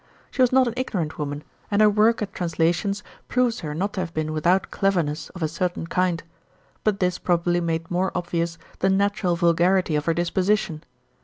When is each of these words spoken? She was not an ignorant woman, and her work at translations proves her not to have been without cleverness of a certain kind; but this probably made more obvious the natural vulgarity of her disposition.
She 0.31 0.41
was 0.41 0.51
not 0.51 0.67
an 0.67 0.73
ignorant 0.77 1.19
woman, 1.19 1.43
and 1.69 1.79
her 1.79 1.87
work 1.87 2.23
at 2.23 2.33
translations 2.33 3.03
proves 3.27 3.59
her 3.59 3.75
not 3.75 3.93
to 3.93 3.99
have 3.99 4.15
been 4.15 4.33
without 4.33 4.71
cleverness 4.71 5.29
of 5.35 5.43
a 5.43 5.47
certain 5.47 5.85
kind; 5.85 6.23
but 6.83 6.99
this 6.99 7.19
probably 7.19 7.61
made 7.61 7.91
more 7.91 8.11
obvious 8.15 8.57
the 8.79 8.89
natural 8.89 9.35
vulgarity 9.35 9.95
of 9.95 10.05
her 10.05 10.15
disposition. 10.15 10.83